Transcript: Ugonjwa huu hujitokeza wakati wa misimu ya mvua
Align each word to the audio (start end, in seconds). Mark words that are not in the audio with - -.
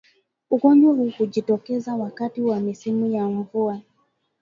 Ugonjwa 0.49 0.93
huu 0.93 1.09
hujitokeza 1.17 1.95
wakati 1.95 2.41
wa 2.41 2.59
misimu 2.59 3.07
ya 3.11 3.27
mvua 3.27 3.81